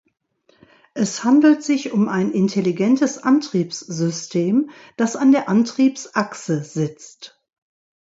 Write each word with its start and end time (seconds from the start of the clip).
Es 0.95 1.23
handelt 1.23 1.61
sich 1.63 1.91
um 1.91 2.09
ein 2.09 2.31
intelligentes 2.31 3.19
Antriebssystem, 3.21 4.71
das 4.97 5.15
an 5.15 5.31
der 5.31 5.47
Antriebsachse 5.47 6.63
sitzt. 6.63 7.39